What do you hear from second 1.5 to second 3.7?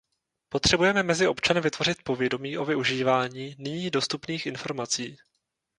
vytvořit povědomí o využívání